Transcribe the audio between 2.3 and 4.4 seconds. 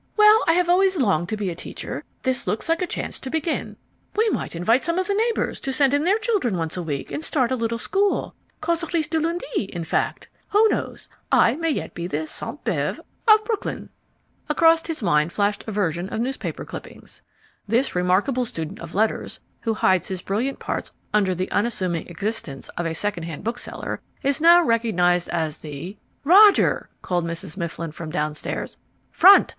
looks like a chance to begin. We